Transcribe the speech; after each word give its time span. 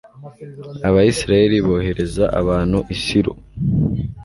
abayisraheli 0.87 1.57
bohereza 1.67 2.23
abantu 2.39 2.79
i 2.95 2.97
silo 3.03 3.33